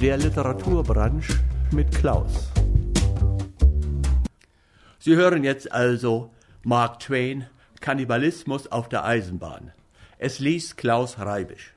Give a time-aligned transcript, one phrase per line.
[0.00, 1.38] Der Literaturbranche
[1.72, 2.50] mit Klaus.
[4.98, 7.44] Sie hören jetzt also Mark Twain,
[7.82, 9.72] Kannibalismus auf der Eisenbahn.
[10.16, 11.74] Es liest Klaus Reibisch.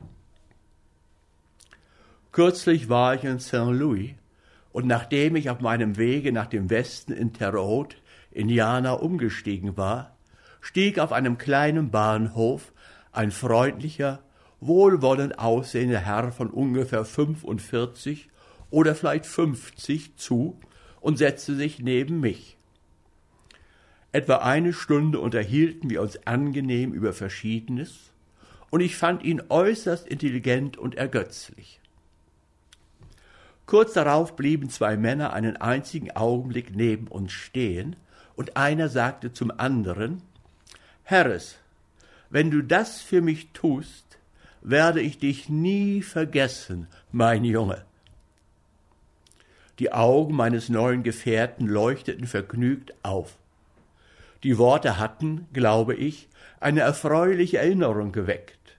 [2.31, 3.55] Kürzlich war ich in St.
[3.55, 4.11] Louis
[4.71, 7.97] und nachdem ich auf meinem Wege nach dem Westen in Terre Haute,
[8.31, 10.15] Indiana, umgestiegen war,
[10.61, 12.71] stieg auf einem kleinen Bahnhof
[13.11, 14.19] ein freundlicher,
[14.67, 18.29] wohlwollend aussehender Herr von ungefähr 45
[18.69, 20.59] oder vielleicht 50 zu
[21.01, 22.57] und setzte sich neben mich.
[24.11, 28.11] Etwa eine Stunde unterhielten wir uns angenehm über Verschiedenes,
[28.69, 31.79] und ich fand ihn äußerst intelligent und ergötzlich.
[33.67, 37.95] Kurz darauf blieben zwei Männer einen einzigen Augenblick neben uns stehen,
[38.35, 40.21] und einer sagte zum anderen
[41.05, 41.57] Harris,
[42.29, 44.17] wenn du das für mich tust,
[44.63, 47.83] werde ich dich nie vergessen, mein Junge.
[49.79, 53.37] Die Augen meines neuen Gefährten leuchteten vergnügt auf.
[54.43, 58.77] Die Worte hatten, glaube ich, eine erfreuliche Erinnerung geweckt.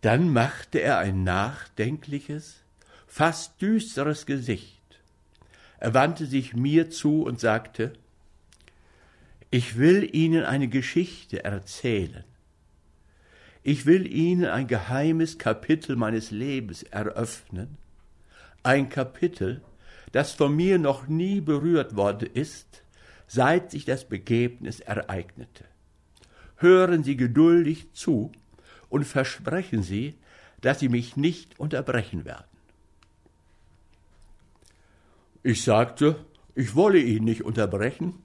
[0.00, 2.56] Dann machte er ein nachdenkliches,
[3.06, 4.82] fast düsteres Gesicht.
[5.78, 7.92] Er wandte sich mir zu und sagte
[9.50, 12.24] Ich will Ihnen eine Geschichte erzählen.
[13.66, 17.78] Ich will Ihnen ein geheimes Kapitel meines Lebens eröffnen,
[18.62, 19.62] ein Kapitel,
[20.12, 22.82] das von mir noch nie berührt worden ist,
[23.26, 25.64] seit sich das Begebnis ereignete.
[26.56, 28.32] Hören Sie geduldig zu,
[28.90, 30.18] und versprechen Sie,
[30.60, 32.44] dass Sie mich nicht unterbrechen werden.
[35.42, 36.16] Ich sagte,
[36.54, 38.22] ich wolle ihn nicht unterbrechen,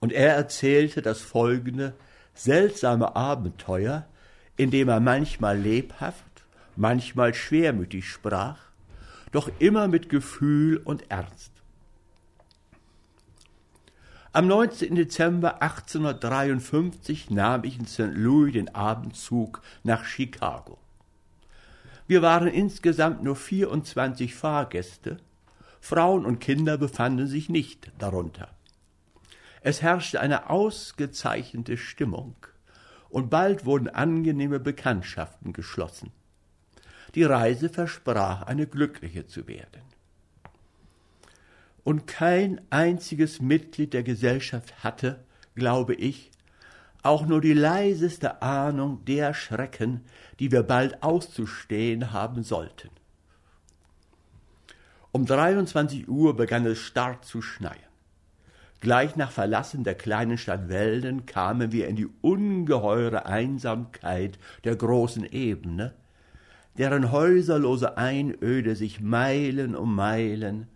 [0.00, 1.94] und er erzählte das folgende
[2.32, 4.06] seltsame Abenteuer,
[4.56, 6.24] in dem er manchmal lebhaft,
[6.76, 8.58] manchmal schwermütig sprach,
[9.32, 11.52] doch immer mit Gefühl und Ernst.
[14.32, 14.94] Am 19.
[14.94, 18.12] Dezember 1853 nahm ich in St.
[18.12, 20.78] Louis den Abendzug nach Chicago.
[22.06, 25.16] Wir waren insgesamt nur 24 Fahrgäste,
[25.80, 28.48] Frauen und Kinder befanden sich nicht darunter.
[29.62, 32.34] Es herrschte eine ausgezeichnete Stimmung,
[33.08, 36.12] und bald wurden angenehme Bekanntschaften geschlossen.
[37.14, 39.86] Die Reise versprach eine glückliche zu werden
[41.86, 45.24] und kein einziges Mitglied der Gesellschaft hatte,
[45.54, 46.32] glaube ich,
[47.04, 50.00] auch nur die leiseste Ahnung der Schrecken,
[50.40, 52.90] die wir bald auszustehen haben sollten.
[55.12, 57.85] Um 23 Uhr begann es stark zu schneien.
[58.80, 65.24] Gleich nach Verlassen der kleinen Stadt Welden kamen wir in die ungeheure Einsamkeit der großen
[65.24, 65.94] Ebene,
[66.76, 70.68] deren häuserlose Einöde sich Meilen um Meilen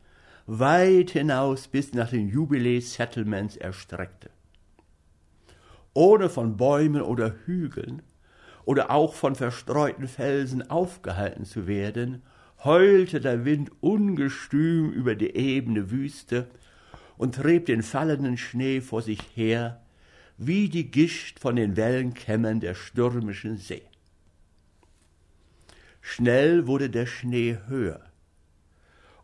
[0.46, 4.30] weit hinaus bis nach den Jubilee-Settlements erstreckte.
[5.94, 8.02] Ohne von Bäumen oder Hügeln
[8.64, 12.22] oder auch von verstreuten Felsen aufgehalten zu werden,
[12.64, 16.48] heulte der Wind ungestüm über die ebene Wüste
[17.20, 19.82] und trieb den fallenden Schnee vor sich her,
[20.38, 23.82] wie die Gischt von den Wellenkämmern der stürmischen See.
[26.00, 28.00] Schnell wurde der Schnee höher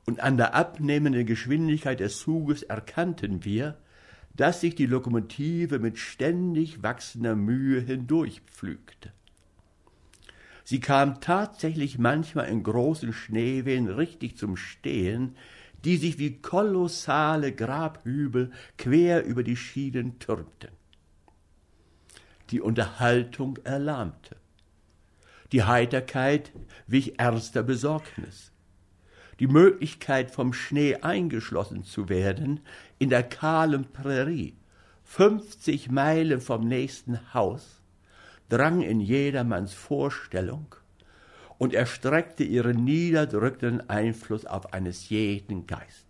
[0.04, 3.78] und an der abnehmenden Geschwindigkeit des Zuges erkannten wir,
[4.34, 9.10] dass sich die Lokomotive mit ständig wachsender Mühe hindurchpflügte.
[10.64, 15.34] Sie kam tatsächlich manchmal in großen Schneewehen richtig zum Stehen,
[15.86, 20.72] die sich wie kolossale Grabhügel quer über die Schienen türmten.
[22.50, 24.36] Die Unterhaltung erlahmte.
[25.52, 26.52] Die Heiterkeit
[26.86, 28.52] wich ernster Besorgnis
[29.38, 32.60] die Möglichkeit, vom Schnee eingeschlossen zu werden,
[32.98, 34.56] in der kahlen Prärie,
[35.04, 37.82] fünfzig Meilen vom nächsten Haus,
[38.48, 40.74] drang in jedermanns Vorstellung
[41.58, 46.06] und erstreckte ihren niederdrückenden Einfluss auf eines jeden Geist.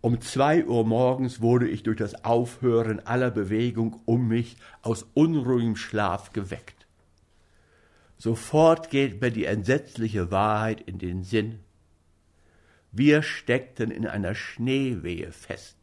[0.00, 5.74] Um zwei Uhr morgens wurde ich durch das Aufhören aller Bewegung um mich aus unruhigem
[5.74, 6.86] Schlaf geweckt.
[8.16, 11.60] Sofort geht mir die entsetzliche Wahrheit in den Sinn.
[12.92, 15.76] Wir steckten in einer Schneewehe fest.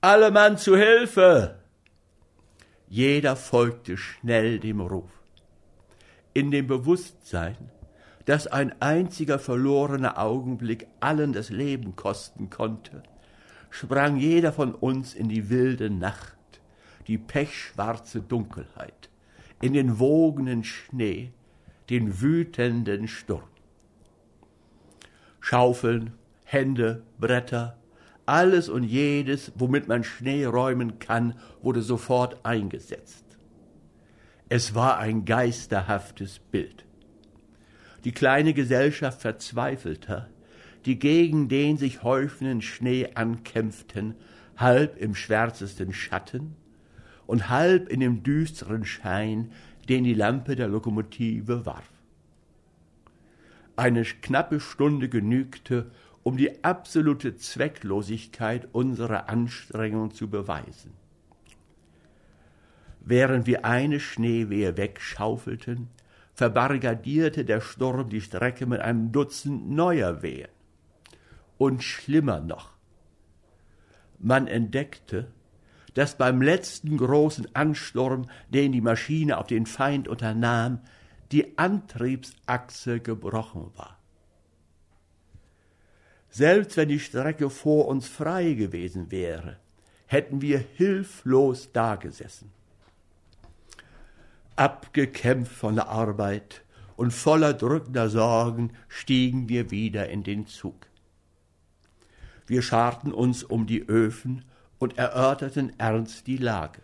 [0.00, 1.58] Alle Mann zu Hilfe!
[2.88, 5.17] Jeder folgte schnell dem Ruf.
[6.38, 7.56] In dem Bewusstsein,
[8.24, 13.02] dass ein einziger verlorener Augenblick allen das Leben kosten konnte,
[13.70, 16.38] sprang jeder von uns in die wilde Nacht,
[17.08, 19.10] die pechschwarze Dunkelheit
[19.60, 21.32] in den wogenden Schnee,
[21.90, 23.42] den wütenden Sturm.
[25.40, 26.12] Schaufeln,
[26.44, 27.78] Hände, Bretter,
[28.26, 33.27] alles und jedes, womit man Schnee räumen kann, wurde sofort eingesetzt.
[34.50, 36.86] Es war ein geisterhaftes Bild.
[38.04, 40.30] Die kleine Gesellschaft verzweifelter,
[40.86, 44.14] die gegen den sich häufenden Schnee ankämpften,
[44.56, 46.56] halb im schwärzesten Schatten
[47.26, 49.52] und halb in dem düsteren Schein,
[49.90, 51.90] den die Lampe der Lokomotive warf.
[53.76, 55.90] Eine knappe Stunde genügte,
[56.22, 60.92] um die absolute Zwecklosigkeit unserer Anstrengung zu beweisen.
[63.10, 65.88] Während wir eine Schneewehe wegschaufelten,
[66.34, 70.50] verbarrikadierte der Sturm die Strecke mit einem Dutzend neuer Wehen.
[71.56, 72.72] Und schlimmer noch,
[74.18, 75.28] man entdeckte,
[75.94, 80.80] dass beim letzten großen Ansturm, den die Maschine auf den Feind unternahm,
[81.32, 83.98] die Antriebsachse gebrochen war.
[86.28, 89.56] Selbst wenn die Strecke vor uns frei gewesen wäre,
[90.04, 92.57] hätten wir hilflos dagesessen.
[94.58, 96.64] Abgekämpft von der Arbeit
[96.96, 100.88] und voller drückender Sorgen stiegen wir wieder in den Zug.
[102.48, 104.44] Wir scharten uns um die Öfen
[104.80, 106.80] und erörterten ernst die Lage.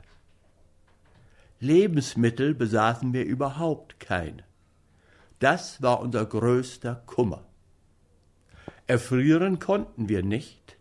[1.59, 4.45] Lebensmittel besaßen wir überhaupt keine.
[5.41, 7.43] Das war unser größter Kummer.
[8.87, 10.77] Erfrieren konnten wir nicht,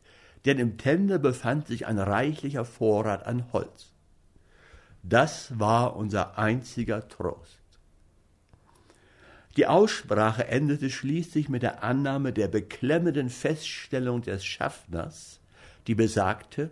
[0.46, 3.93] denn im Tender befand sich ein reichlicher Vorrat an Holz.
[5.04, 7.60] Das war unser einziger Trost.
[9.58, 15.42] Die Aussprache endete schließlich mit der Annahme der beklemmenden Feststellung des Schaffners,
[15.86, 16.72] die besagte,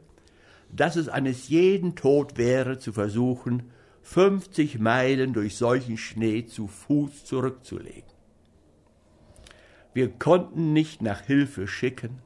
[0.72, 3.70] dass es eines jeden Tod wäre, zu versuchen,
[4.02, 8.10] fünfzig Meilen durch solchen Schnee zu Fuß zurückzulegen.
[9.94, 12.20] Wir konnten nicht nach Hilfe schicken,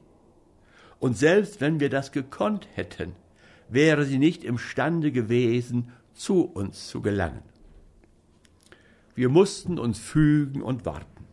[0.99, 3.15] und selbst wenn wir das gekonnt hätten,
[3.69, 7.43] wäre sie nicht imstande gewesen, zu uns zu gelangen.
[9.15, 11.25] Wir mussten uns fügen und warten,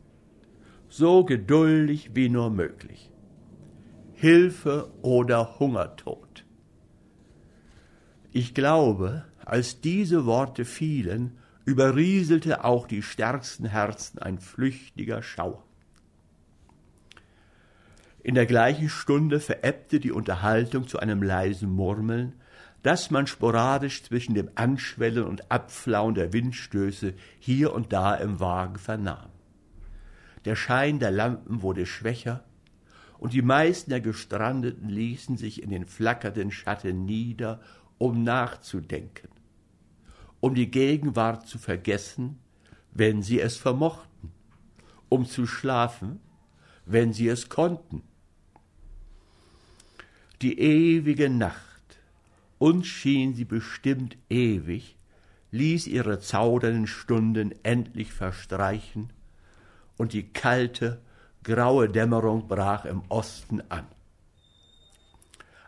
[0.89, 3.11] so geduldig wie nur möglich.
[4.15, 6.45] Hilfe oder Hungertod.
[8.31, 15.65] Ich glaube, als diese Worte fielen, überrieselte auch die stärksten Herzen ein flüchtiger Schauer.
[18.25, 22.35] In der gleichen Stunde verebbte die Unterhaltung zu einem leisen Murmeln,
[22.85, 28.77] das man sporadisch zwischen dem Anschwellen und Abflauen der Windstöße hier und da im Wagen
[28.77, 29.31] vernahm.
[30.45, 32.45] Der Schein der Lampen wurde schwächer,
[33.19, 37.61] und die meisten der Gestrandeten ließen sich in den flackernden Schatten nieder,
[37.99, 39.29] um nachzudenken,
[40.41, 42.41] um die Gegenwart zu vergessen,
[42.93, 44.33] wenn sie es vermochten,
[45.09, 46.21] um zu schlafen,
[46.85, 48.03] wenn sie es konnten.
[50.43, 52.01] Die ewige Nacht,
[52.59, 54.97] uns schien sie bestimmt ewig,
[55.53, 59.11] ließ ihre zaudernden Stunden endlich verstreichen,
[59.97, 61.01] und die kalte,
[61.45, 63.87] graue Dämmerung brach im Osten an.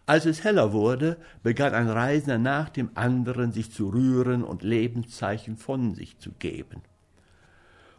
[0.07, 5.57] Als es heller wurde, begann ein Reisender nach dem anderen sich zu rühren und Lebenszeichen
[5.57, 6.83] von sich zu geben.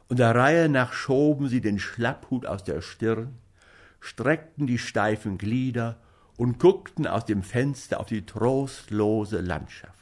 [0.09, 3.33] Und der Reihe nach schoben sie den Schlapphut aus der Stirn,
[4.01, 5.95] streckten die steifen Glieder
[6.37, 9.93] und guckten aus dem Fenster auf die trostlose Landschaft.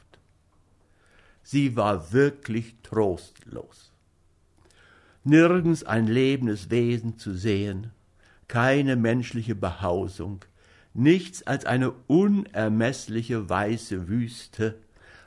[1.42, 3.92] Sie war wirklich trostlos.
[5.24, 7.90] Nirgends ein lebendes Wesen zu sehen,
[8.48, 10.44] keine menschliche Behausung,
[10.92, 14.78] nichts als eine unermeßliche weiße Wüste,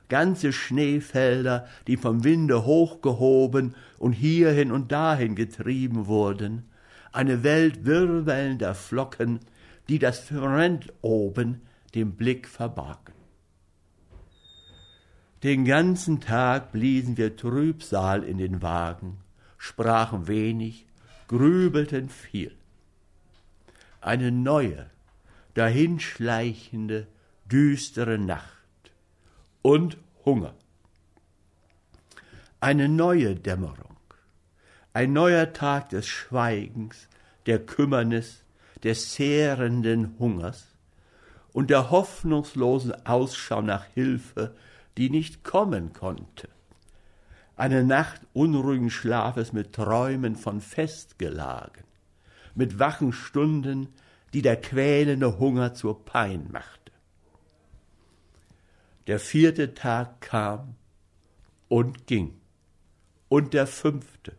[0.10, 6.70] ganze Schneefelder, die vom Winde hochgehoben und hierhin und dahin getrieben wurden,
[7.12, 9.40] eine Welt wirbelnder Flocken,
[9.90, 11.62] die das Firmament oben
[11.96, 13.14] dem Blick verbargen.
[15.44, 19.18] Den ganzen Tag bliesen wir Trübsal in den Wagen,
[19.58, 20.88] sprachen wenig,
[21.28, 22.56] grübelten viel.
[24.02, 24.90] Eine neue,
[25.54, 27.08] dahinschleichende,
[27.46, 28.92] düstere Nacht
[29.62, 30.56] und Hunger.
[32.60, 33.98] Eine neue Dämmerung,
[34.94, 37.08] ein neuer Tag des Schweigens,
[37.46, 38.44] der Kümmernis,
[38.84, 40.68] des zehrenden Hungers
[41.54, 44.56] und der hoffnungslosen Ausschau nach Hilfe,
[44.98, 46.50] die nicht kommen konnte.
[47.56, 51.84] Eine Nacht unruhigen Schlafes mit Träumen von Festgelagen,
[52.54, 53.88] mit wachen Stunden,
[54.34, 56.92] die der quälende Hunger zur Pein machte.
[59.08, 60.76] Der vierte Tag kam
[61.70, 62.40] und ging,
[63.30, 64.34] und der fünfte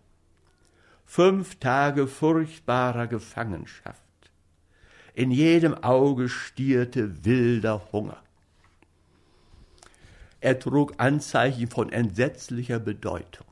[1.11, 4.08] Fünf Tage furchtbarer Gefangenschaft.
[5.19, 8.23] In jedem Auge stierte wilder Hunger.
[10.41, 13.49] Er trug Anzeichen von entsetzlicher Bedeutung,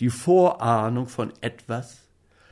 [0.00, 2.00] die Vorahnung von etwas,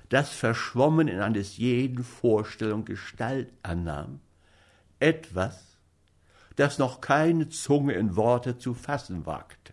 [0.09, 4.21] das verschwommen in eines jeden Vorstellung Gestalt annahm,
[5.01, 5.77] etwas,
[6.55, 9.73] das noch keine Zunge in Worte zu fassen wagte.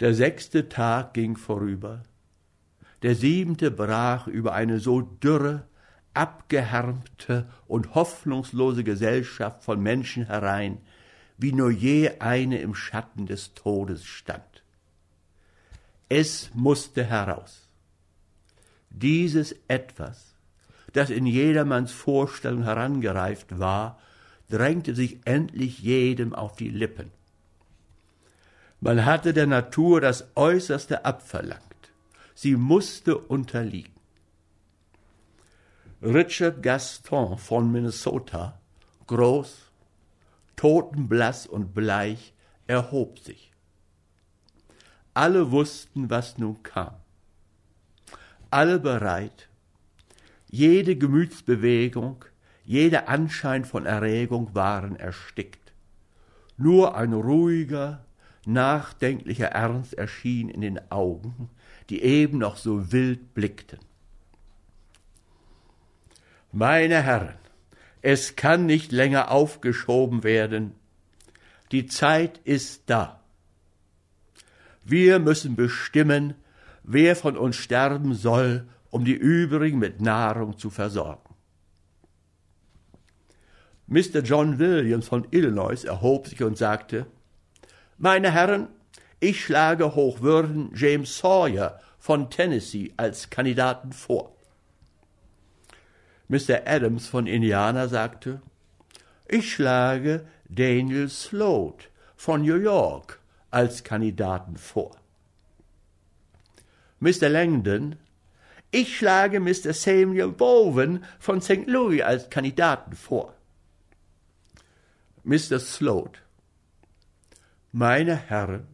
[0.00, 2.02] Der sechste Tag ging vorüber,
[3.02, 5.68] der siebente brach über eine so dürre,
[6.14, 10.78] abgehärmte und hoffnungslose Gesellschaft von Menschen herein,
[11.38, 14.62] wie nur je eine im Schatten des Todes stand.
[16.08, 17.68] Es musste heraus.
[18.90, 20.34] Dieses Etwas,
[20.92, 23.98] das in jedermanns Vorstellung herangereift war,
[24.50, 27.10] drängte sich endlich jedem auf die Lippen.
[28.80, 31.62] Man hatte der Natur das Äußerste abverlangt.
[32.34, 33.91] Sie musste unterliegen.
[36.04, 38.58] Richard Gaston von Minnesota,
[39.06, 39.70] groß,
[40.56, 42.34] totenblass und bleich,
[42.66, 43.52] erhob sich.
[45.14, 46.96] Alle wussten, was nun kam.
[48.50, 49.48] Alle bereit.
[50.48, 52.24] Jede Gemütsbewegung,
[52.64, 55.72] jeder Anschein von Erregung waren erstickt.
[56.56, 58.04] Nur ein ruhiger,
[58.44, 61.48] nachdenklicher Ernst erschien in den Augen,
[61.90, 63.78] die eben noch so wild blickten.
[66.54, 67.34] Meine Herren,
[68.02, 70.74] es kann nicht länger aufgeschoben werden.
[71.70, 73.22] Die Zeit ist da.
[74.84, 76.34] Wir müssen bestimmen,
[76.82, 81.34] wer von uns sterben soll, um die übrigen mit Nahrung zu versorgen.
[83.86, 84.20] Mr.
[84.22, 87.06] John Williams von Illinois erhob sich und sagte,
[87.96, 88.68] Meine Herren,
[89.20, 94.31] ich schlage Hochwürden James Sawyer von Tennessee als Kandidaten vor.
[96.32, 96.66] Mr.
[96.66, 98.40] Adams von Indiana sagte,
[99.28, 103.20] ich schlage Daniel Sloat von New York
[103.50, 104.96] als Kandidaten vor.
[107.00, 107.28] Mr.
[107.28, 107.96] Langdon,
[108.70, 109.74] ich schlage Mr.
[109.74, 111.66] Samuel Bowen von St.
[111.66, 113.34] Louis als Kandidaten vor.
[115.24, 115.60] Mr.
[115.60, 116.22] Sloat,
[117.72, 118.66] meine Herren,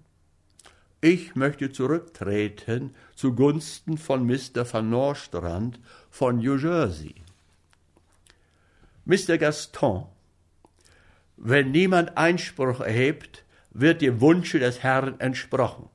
[1.01, 4.73] ich möchte zurücktreten zugunsten von Mr.
[4.73, 7.17] Van Nostrand von New Jersey.
[9.09, 9.39] Mr.
[9.39, 10.05] Gaston,
[11.39, 15.89] wenn niemand Einspruch erhebt, wird dem Wunsche des Herrn entsprochen.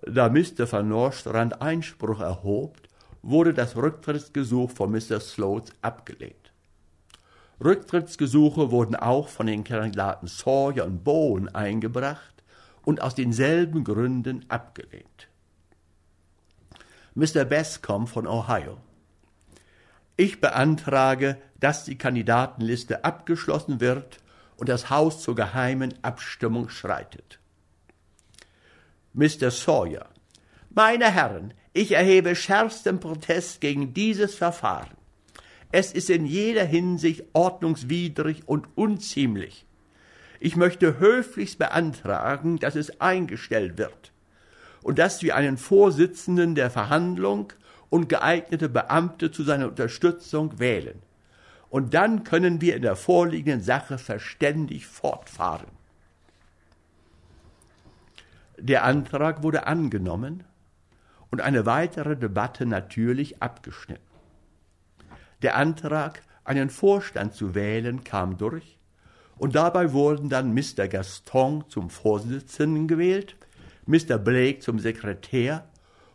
[0.00, 0.72] Da Mr.
[0.72, 2.78] Van Nostrand Einspruch erhob,
[3.20, 5.20] wurde das Rücktrittsgesuch von Mr.
[5.20, 6.50] Sloat abgelehnt.
[7.62, 12.42] Rücktrittsgesuche wurden auch von den Kandidaten Sawyer und Bowen eingebracht
[12.86, 15.28] und aus denselben Gründen abgelehnt.
[17.14, 17.44] Mr.
[17.44, 18.78] Bascom von Ohio.
[20.16, 24.18] Ich beantrage, dass die Kandidatenliste abgeschlossen wird
[24.56, 27.38] und das Haus zur geheimen Abstimmung schreitet.
[29.12, 29.50] Mr.
[29.50, 30.06] Sawyer.
[30.70, 34.96] Meine Herren, ich erhebe schärfsten Protest gegen dieses Verfahren.
[35.72, 39.66] Es ist in jeder Hinsicht ordnungswidrig und unziemlich.
[40.40, 44.12] Ich möchte höflichst beantragen, dass es eingestellt wird
[44.82, 47.52] und dass wir einen Vorsitzenden der Verhandlung
[47.96, 51.00] und geeignete Beamte zu seiner Unterstützung wählen.
[51.70, 55.68] Und dann können wir in der vorliegenden Sache verständig fortfahren.
[58.58, 60.44] Der Antrag wurde angenommen
[61.30, 64.04] und eine weitere Debatte natürlich abgeschnitten.
[65.40, 68.78] Der Antrag, einen Vorstand zu wählen, kam durch,
[69.38, 70.86] und dabei wurden dann Mr.
[70.86, 73.36] Gaston zum Vorsitzenden gewählt,
[73.86, 74.18] Mr.
[74.18, 75.66] Blake zum Sekretär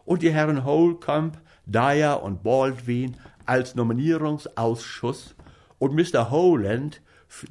[0.06, 5.36] und die Herren Holcomb, Dyer und Baldwin als Nominierungsausschuss
[5.80, 6.30] und Mr.
[6.30, 7.02] Howland,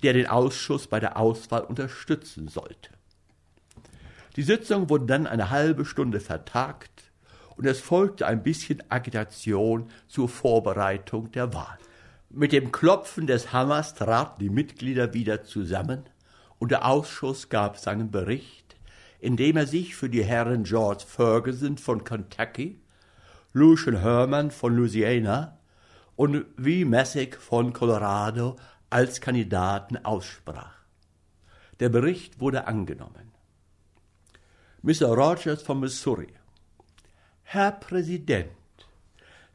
[0.03, 2.91] der den Ausschuss bei der Auswahl unterstützen sollte.
[4.37, 6.91] Die Sitzung wurde dann eine halbe Stunde vertagt,
[7.57, 11.77] und es folgte ein bisschen Agitation zur Vorbereitung der Wahl.
[12.31, 16.05] Mit dem Klopfen des Hammers traten die Mitglieder wieder zusammen
[16.59, 18.70] und der Ausschuss gab seinen Bericht,
[19.21, 22.81] in dem er sich für die Herren George Ferguson von Kentucky,
[23.53, 25.59] Lucian Herman von Louisiana
[26.17, 26.87] und V.
[26.87, 28.57] Messick von Colorado
[28.89, 30.75] als Kandidaten aussprach.
[31.81, 33.33] Der Bericht wurde angenommen.
[34.83, 35.09] Mr.
[35.09, 36.29] Rogers von Missouri,
[37.43, 38.51] Herr Präsident,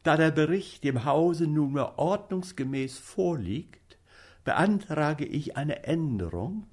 [0.04, 3.98] da der Bericht dem Hause nunmehr ordnungsgemäß vorliegt,
[4.44, 6.68] beantrage ich eine Änderung,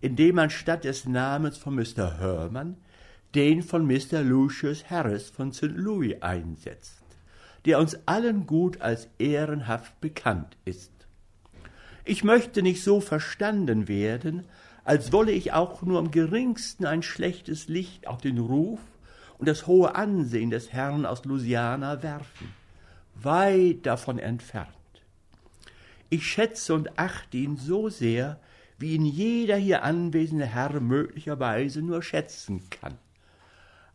[0.00, 2.18] indem man statt des Namens von Mr.
[2.18, 2.76] Herman
[3.34, 4.22] den von Mr.
[4.22, 5.76] Lucius Harris von St.
[5.76, 7.02] Louis einsetzt,
[7.64, 10.90] der uns allen gut als ehrenhaft bekannt ist.
[12.04, 14.44] Ich möchte nicht so verstanden werden,
[14.84, 18.80] als wolle ich auch nur am geringsten ein schlechtes Licht auf den Ruf
[19.38, 22.52] und das hohe Ansehen des Herrn aus Louisiana werfen.
[23.14, 24.68] Weit davon entfernt.
[26.08, 28.40] Ich schätze und achte ihn so sehr,
[28.80, 32.96] wie ihn jeder hier anwesende Herr möglicherweise nur schätzen kann.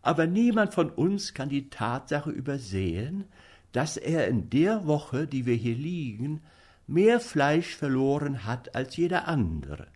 [0.04, 3.26] Aber niemand von uns kann die Tatsache übersehen,
[3.72, 6.42] dass er in der Woche, die wir hier liegen,
[6.86, 9.88] mehr Fleisch verloren hat als jeder andere.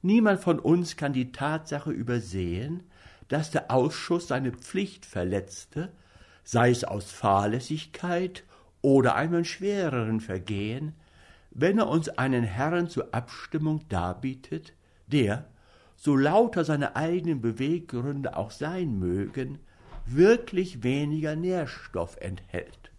[0.00, 2.84] Niemand von uns kann die Tatsache übersehen,
[3.28, 5.92] dass der Ausschuss seine Pflicht verletzte,
[6.44, 8.42] sei es aus Fahrlässigkeit
[8.80, 10.94] oder einem schwereren Vergehen,
[11.60, 14.74] wenn er uns einen Herrn zur Abstimmung darbietet,
[15.08, 15.46] der,
[15.96, 19.58] so lauter seine eigenen Beweggründe auch sein mögen,
[20.06, 22.92] wirklich weniger Nährstoff enthält.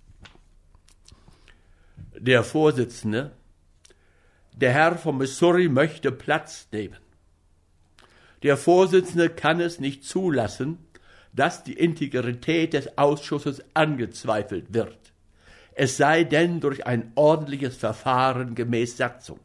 [2.18, 3.32] Der Vorsitzende,
[4.54, 7.00] der Herr von Missouri möchte Platz nehmen.
[8.44, 10.80] Der Vorsitzende kann es nicht zulassen,
[11.32, 15.14] dass die Integrität des Ausschusses angezweifelt wird,
[15.80, 19.40] es sei denn durch ein ordentliches Verfahren gemäß Satzung.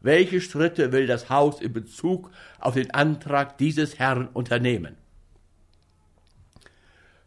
[0.00, 4.96] Welche Schritte will das Haus in Bezug auf den Antrag dieses Herrn unternehmen?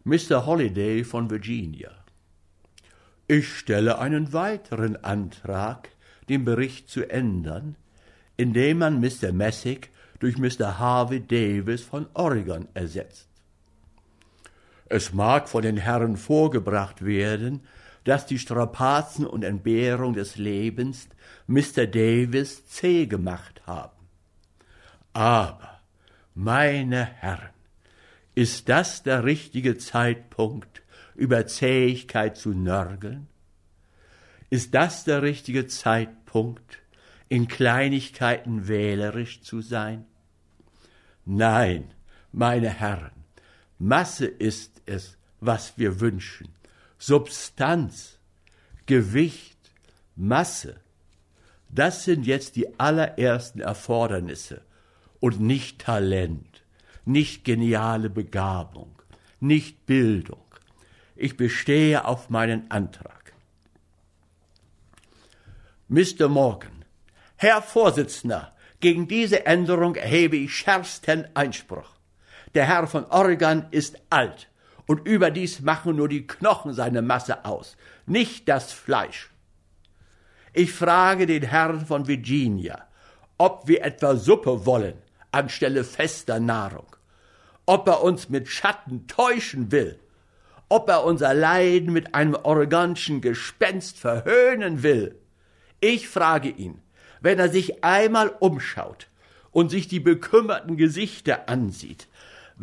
[0.02, 0.46] Mr.
[0.46, 1.92] Holliday von Virginia.
[3.28, 5.90] Ich stelle einen weiteren Antrag,
[6.28, 7.76] den Bericht zu ändern,
[8.36, 9.30] indem man Mr.
[9.30, 10.80] Messick durch Mr.
[10.80, 13.28] Harvey Davis von Oregon ersetzt.
[14.86, 17.60] Es mag von den Herren vorgebracht werden,
[18.04, 21.08] dass die Strapazen und Entbehrung des Lebens
[21.46, 21.86] Mr.
[21.86, 24.06] Davis zäh gemacht haben.
[25.12, 25.80] Aber,
[26.34, 27.50] meine Herren,
[28.34, 30.82] ist das der richtige Zeitpunkt,
[31.14, 33.28] über Zähigkeit zu nörgeln?
[34.48, 36.78] Ist das der richtige Zeitpunkt,
[37.28, 40.04] in Kleinigkeiten wählerisch zu sein?
[41.24, 41.92] Nein,
[42.32, 43.12] meine Herren,
[43.78, 46.48] Masse ist es, was wir wünschen.
[47.04, 48.16] Substanz,
[48.86, 49.58] Gewicht,
[50.14, 50.76] Masse.
[51.68, 54.62] Das sind jetzt die allerersten Erfordernisse
[55.18, 56.62] und nicht Talent,
[57.04, 59.02] nicht geniale Begabung,
[59.40, 60.44] nicht Bildung.
[61.16, 63.32] Ich bestehe auf meinen Antrag.
[65.88, 66.28] Mr.
[66.28, 66.84] Morgan,
[67.34, 71.96] Herr Vorsitzender, gegen diese Änderung erhebe ich schärfsten Einspruch.
[72.54, 74.51] Der Herr von Oregon ist alt,
[74.86, 79.30] und überdies machen nur die Knochen seine Masse aus, nicht das Fleisch.
[80.52, 82.86] Ich frage den Herrn von Virginia,
[83.38, 84.94] ob wir etwa Suppe wollen
[85.32, 86.86] anstelle fester Nahrung,
[87.66, 89.98] ob er uns mit Schatten täuschen will,
[90.68, 95.16] ob er unser Leiden mit einem oregonischen Gespenst verhöhnen will.
[95.80, 96.80] Ich frage ihn,
[97.20, 99.08] wenn er sich einmal umschaut
[99.50, 102.08] und sich die bekümmerten Gesichter ansieht,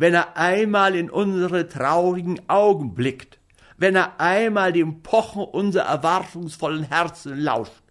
[0.00, 3.38] wenn er einmal in unsere traurigen Augen blickt,
[3.76, 7.82] wenn er einmal dem Pochen unserer erwartungsvollen Herzen lauscht,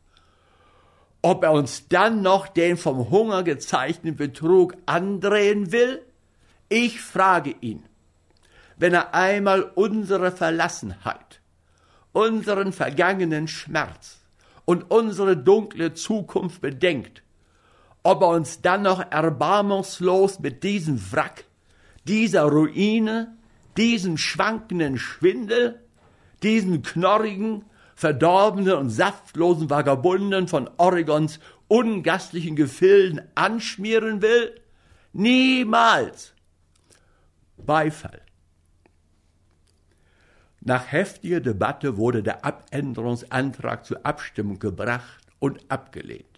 [1.22, 6.02] ob er uns dann noch den vom Hunger gezeichneten Betrug andrehen will?
[6.68, 7.84] Ich frage ihn,
[8.76, 11.42] wenn er einmal unsere Verlassenheit,
[12.12, 14.18] unseren vergangenen Schmerz
[14.66, 17.22] und unsere dunkle Zukunft bedenkt,
[18.02, 21.44] ob er uns dann noch erbarmungslos mit diesem Wrack
[22.08, 23.38] dieser Ruine,
[23.78, 25.82] diesen schwankenden Schwindel,
[26.44, 34.60] diesen knorrigen, verdorbenen und saftlosen Vagabunden von Oregons ungastlichen Gefilden anschmieren will?
[35.14, 36.34] Niemals!
[37.58, 38.22] Beifall.
[40.62, 46.29] Nach heftiger Debatte wurde der Abänderungsantrag zur Abstimmung gebracht und abgelehnt.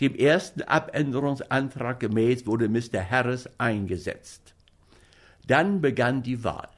[0.00, 3.08] Dem ersten Abänderungsantrag gemäß wurde Mr.
[3.08, 4.54] Harris eingesetzt.
[5.46, 6.68] Dann begann die Wahl.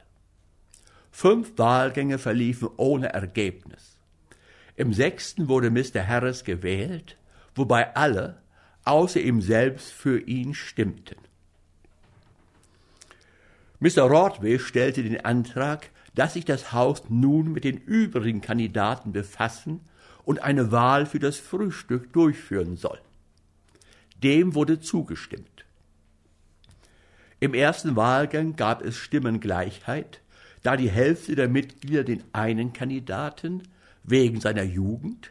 [1.11, 3.97] Fünf Wahlgänge verliefen ohne Ergebnis.
[4.75, 6.05] Im sechsten wurde Mr.
[6.05, 7.17] Harris gewählt,
[7.55, 8.41] wobei alle,
[8.83, 11.15] außer ihm selbst, für ihn stimmten.
[13.79, 14.03] Mr.
[14.03, 19.81] Rodway stellte den Antrag, dass sich das Haus nun mit den übrigen Kandidaten befassen
[20.23, 22.99] und eine Wahl für das Frühstück durchführen soll.
[24.25, 25.65] Dem wurde zugestimmt.
[27.39, 30.19] Im ersten Wahlgang gab es Stimmengleichheit,
[30.63, 33.61] da die Hälfte der Mitglieder den einen Kandidaten
[34.03, 35.29] wegen seiner Jugend,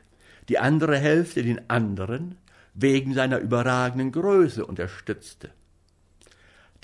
[0.49, 2.39] die andere Hälfte den anderen
[2.73, 5.51] wegen seiner überragenden Größe unterstützte.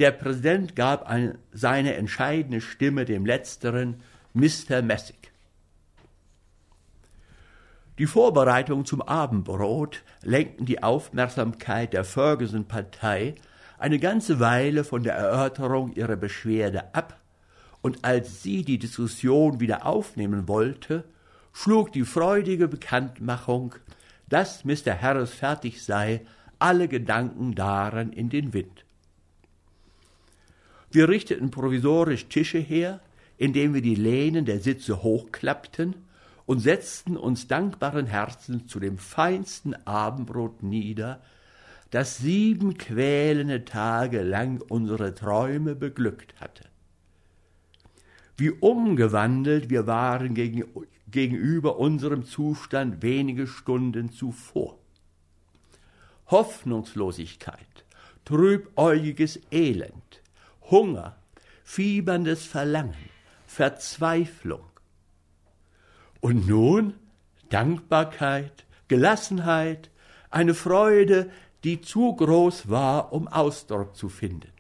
[0.01, 4.03] Der Präsident gab eine, seine entscheidende Stimme dem letzteren,
[4.35, 4.83] Mr.
[4.83, 5.20] Messig.
[8.01, 13.35] Die Vorbereitungen zum Abendbrot lenkten die Aufmerksamkeit der Ferguson-Partei
[13.79, 17.21] eine ganze Weile von der Erörterung ihrer Beschwerde ab,
[17.83, 21.05] und als sie die Diskussion wieder aufnehmen wollte,
[21.53, 23.75] schlug die freudige Bekanntmachung,
[24.31, 24.99] dass Mr.
[24.99, 26.23] Harris fertig sei,
[26.59, 28.87] alle Gedanken daran in den Wind.
[30.91, 33.01] Wir richteten provisorisch Tische her,
[33.37, 35.97] indem wir die Lehnen der Sitze hochklappten
[36.51, 41.23] und setzten uns dankbaren Herzens zu dem feinsten Abendbrot nieder,
[41.91, 46.65] das sieben quälende Tage lang unsere Träume beglückt hatte.
[48.37, 50.65] Wie umgewandelt wir waren gegen,
[51.07, 54.77] gegenüber unserem Zustand wenige Stunden zuvor.
[56.27, 57.85] Hoffnungslosigkeit,
[58.25, 60.21] trübäugiges Elend,
[60.69, 61.17] Hunger,
[61.63, 63.09] fieberndes Verlangen,
[63.47, 64.70] Verzweiflung,
[66.21, 66.95] und nun
[67.49, 69.91] Dankbarkeit, Gelassenheit,
[70.31, 71.31] eine Freude,
[71.65, 74.53] die zu groß war, um Ausdruck zu finden.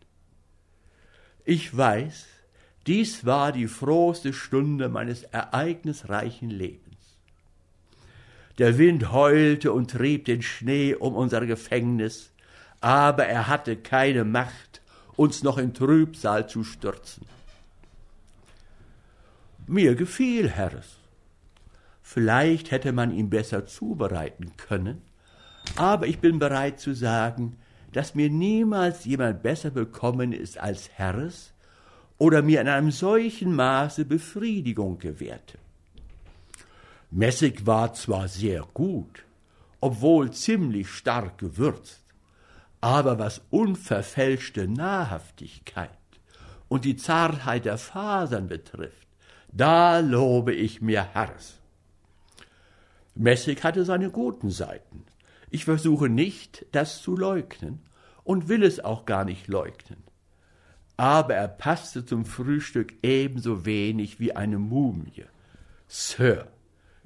[1.44, 2.27] Ich weiß,
[2.87, 6.96] dies war die frohste Stunde meines ereignisreichen Lebens.
[8.59, 12.31] Der Wind heulte und trieb den Schnee um unser Gefängnis,
[12.81, 14.83] aber er hatte keine Macht,
[15.16, 17.27] uns noch in Trübsal zu stürzen.
[19.66, 20.96] Mir gefiel Harris.
[22.03, 25.03] Vielleicht hätte man ihn besser zubereiten können,
[25.77, 27.57] aber ich bin bereit zu sagen,
[27.93, 31.53] dass mir niemals jemand besser bekommen ist als Harris
[32.19, 35.59] oder mir in einem solchen Maße Befriedigung gewährte.
[37.11, 39.25] Messig war zwar sehr gut,
[39.81, 42.05] obwohl ziemlich stark gewürzt,
[42.81, 45.91] aber was unverfälschte Nahrhaftigkeit
[46.69, 49.09] und die Zartheit der Fasern betrifft,
[49.53, 51.60] da lobe ich mir Harris.
[53.14, 55.05] Messig hatte seine guten Seiten.
[55.51, 57.83] Ich versuche nicht, das zu leugnen
[58.25, 60.03] und will es auch gar nicht leugnen.
[60.96, 65.25] Aber er passte zum Frühstück ebenso wenig wie eine Mumie.
[65.88, 66.49] Sir,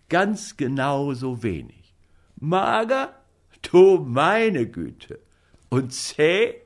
[0.09, 1.95] ganz genauso wenig.
[2.37, 3.15] Mager?
[3.63, 5.21] Du meine Güte.
[5.71, 6.61] Und zäh?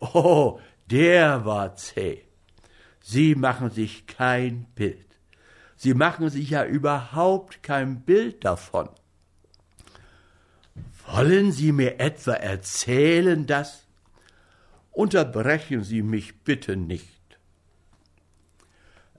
[0.00, 0.58] Oh,
[0.90, 2.22] der war zäh.
[3.00, 5.13] Sie machen sich kein Bild.
[5.84, 8.88] Sie machen sich ja überhaupt kein Bild davon.
[11.06, 13.86] Wollen Sie mir etwa erzählen, dass?
[14.92, 17.38] Unterbrechen Sie mich bitte nicht.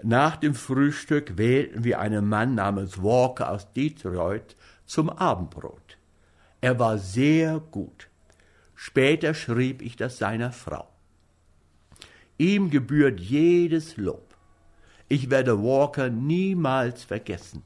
[0.02, 4.56] Nach dem Frühstück wählten wir einen Mann namens Walker aus Detroit
[4.88, 6.00] zum Abendbrot.
[6.62, 8.10] Er war sehr gut.
[8.74, 10.90] Später schrieb ich das seiner Frau.
[12.40, 14.25] Ihm gebührt jedes Lob.
[15.08, 17.64] Ich werde Walker niemals vergessen.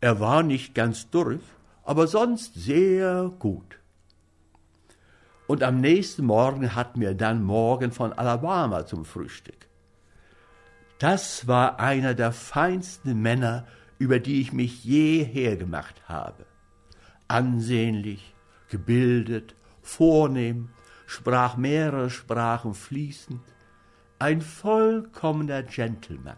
[0.00, 1.40] Er war nicht ganz durch,
[1.82, 3.78] aber sonst sehr gut.
[5.46, 9.68] Und am nächsten Morgen hatten wir dann Morgen von Alabama zum Frühstück.
[10.98, 13.66] Das war einer der feinsten Männer,
[13.98, 16.46] über die ich mich je hergemacht habe.
[17.28, 18.34] Ansehnlich,
[18.68, 20.70] gebildet, vornehm,
[21.06, 23.40] sprach mehrere Sprachen fließend,
[24.18, 26.36] ein vollkommener Gentleman.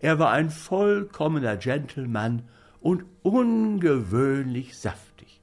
[0.00, 2.42] Er war ein vollkommener Gentleman
[2.80, 5.40] und ungewöhnlich saftig.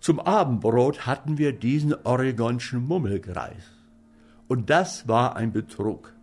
[0.00, 3.70] Zum Abendbrot hatten wir diesen oregonschen Mummelgreis.
[4.48, 6.14] Und das war ein Betrug.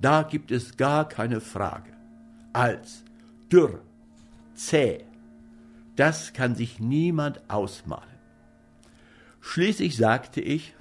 [0.00, 1.92] Da gibt es gar keine Frage.
[2.52, 3.02] Als
[3.50, 3.80] dürr,
[4.54, 5.04] zäh,
[5.96, 8.18] das kann sich niemand ausmalen.
[9.40, 10.73] Schließlich sagte ich,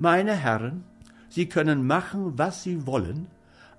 [0.00, 0.84] meine Herren,
[1.28, 3.28] Sie können machen, was Sie wollen,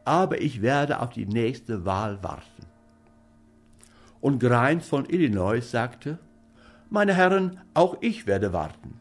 [0.05, 2.65] aber ich werde auf die nächste Wahl warten.
[4.21, 6.19] Und Greins von Illinois sagte,
[6.91, 8.93] meine Herren, auch ich werde warten.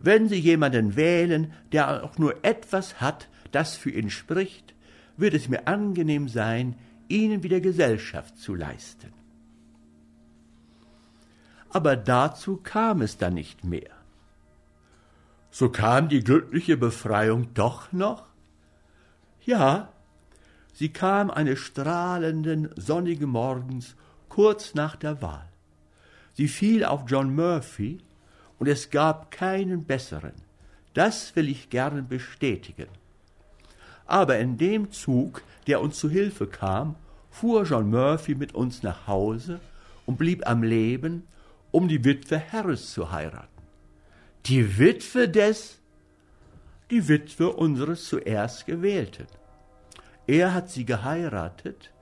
[0.00, 4.74] Wenn Sie jemanden wählen, der auch nur etwas hat, das für ihn spricht,
[5.16, 6.74] wird es mir angenehm sein,
[7.06, 9.12] Ihnen wieder Gesellschaft zu leisten.
[11.70, 13.93] Aber dazu kam es dann nicht mehr.
[15.56, 18.24] So kam die glückliche Befreiung doch noch?
[19.44, 19.92] Ja,
[20.72, 23.94] sie kam eines strahlenden, sonnigen Morgens
[24.28, 25.48] kurz nach der Wahl.
[26.32, 27.98] Sie fiel auf John Murphy,
[28.58, 30.32] und es gab keinen besseren.
[30.92, 32.88] Das will ich gern bestätigen.
[34.06, 36.96] Aber in dem Zug, der uns zu Hilfe kam,
[37.30, 39.60] fuhr John Murphy mit uns nach Hause
[40.04, 41.28] und blieb am Leben,
[41.70, 43.53] um die Witwe Harris zu heiraten.
[44.46, 45.80] Die Witwe des?
[46.90, 49.26] die Witwe unseres zuerst Gewählten.
[50.26, 51.92] Er hat sie geheiratet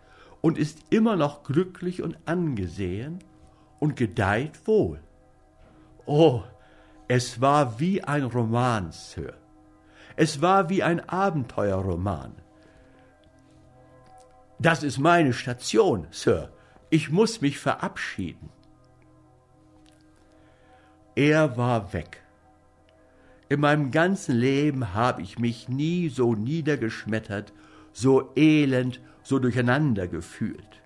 [0.40, 3.20] und ist immer noch glücklich und angesehen
[3.78, 5.00] und gedeiht wohl.
[6.04, 6.42] Oh,
[7.08, 9.34] es war wie ein Roman, Sir.
[10.16, 12.32] Es war wie ein Abenteuerroman.
[14.58, 16.52] Das ist meine Station, Sir.
[16.90, 18.50] Ich muss mich verabschieden.
[21.14, 22.21] Er war weg.
[23.52, 27.52] In meinem ganzen Leben habe ich mich nie so niedergeschmettert,
[27.92, 30.80] so elend, so durcheinander gefühlt.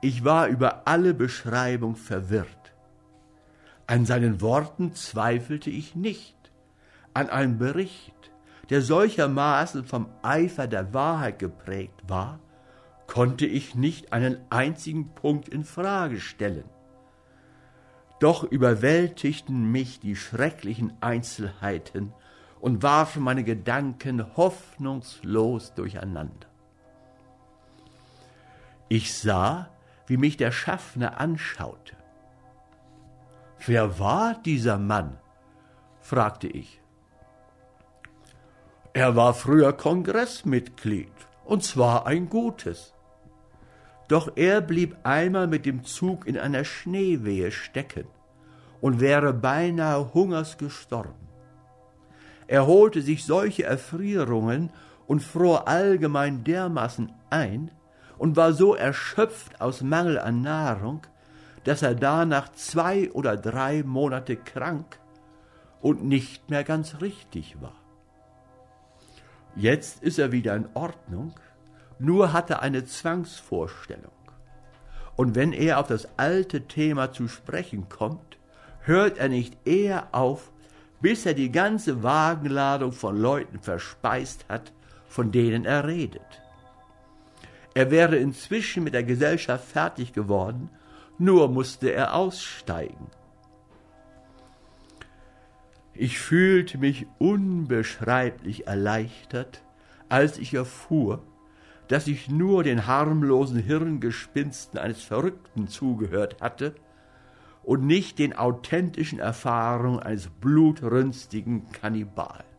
[0.00, 2.74] Ich war über alle Beschreibung verwirrt.
[3.88, 6.36] An seinen Worten zweifelte ich nicht,
[7.12, 8.30] an einem Bericht,
[8.70, 12.38] der solchermaßen vom Eifer der Wahrheit geprägt war,
[13.08, 16.75] konnte ich nicht einen einzigen Punkt in Frage stellen.
[18.18, 22.14] Doch überwältigten mich die schrecklichen Einzelheiten
[22.60, 26.48] und warfen meine Gedanken hoffnungslos durcheinander.
[28.88, 29.68] Ich sah,
[30.06, 31.96] wie mich der Schaffner anschaute.
[33.66, 35.18] Wer war dieser Mann?
[36.00, 36.80] fragte ich.
[38.92, 41.12] Er war früher Kongressmitglied,
[41.44, 42.94] und zwar ein gutes.
[44.08, 48.06] Doch er blieb einmal mit dem Zug in einer Schneewehe stecken
[48.80, 51.28] und wäre beinahe hungers gestorben.
[52.46, 54.70] Er holte sich solche Erfrierungen
[55.06, 57.70] und fror allgemein dermaßen ein
[58.18, 61.02] und war so erschöpft aus Mangel an Nahrung,
[61.64, 65.00] dass er danach zwei oder drei Monate krank
[65.80, 67.74] und nicht mehr ganz richtig war.
[69.56, 71.34] Jetzt ist er wieder in Ordnung,
[71.98, 74.12] nur hat er eine Zwangsvorstellung.
[75.16, 78.38] Und wenn er auf das alte Thema zu sprechen kommt,
[78.80, 80.52] hört er nicht eher auf,
[81.00, 84.72] bis er die ganze Wagenladung von Leuten verspeist hat,
[85.08, 86.42] von denen er redet.
[87.74, 90.70] Er wäre inzwischen mit der Gesellschaft fertig geworden,
[91.18, 93.10] nur musste er aussteigen.
[95.92, 99.62] Ich fühlte mich unbeschreiblich erleichtert,
[100.08, 101.22] als ich erfuhr,
[101.88, 106.74] dass ich nur den harmlosen Hirngespinsten eines Verrückten zugehört hatte
[107.62, 112.55] und nicht den authentischen Erfahrungen eines blutrünstigen Kannibalen.